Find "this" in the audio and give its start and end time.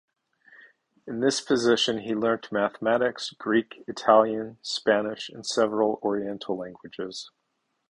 1.19-1.41